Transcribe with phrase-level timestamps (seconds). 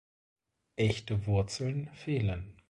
[0.77, 2.57] Echte Wurzeln fehlen.